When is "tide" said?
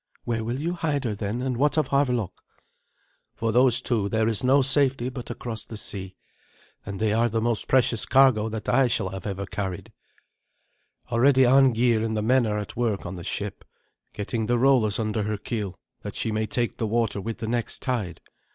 17.83-18.21